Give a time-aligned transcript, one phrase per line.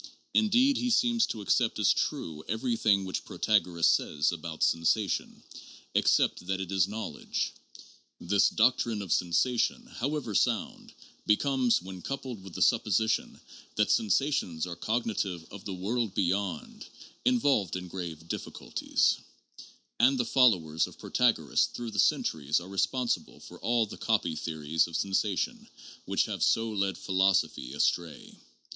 [0.33, 5.43] Indeed he seems to accept as true everything which Protagoras says about sensation,
[5.93, 7.53] except that it is knowledge.
[8.19, 10.95] This doctrine of sensation, however sound,
[11.27, 13.39] becomes, when coupled with the supposition
[13.75, 16.87] that sensations are cognitive of the world be yond,
[17.23, 19.17] involved in grave difficulties;
[19.99, 24.87] and the followers of Protagoras through the centuries are responsible for all the copy theories
[24.87, 25.69] of sensation
[26.05, 28.33] which have so led philosophy astray.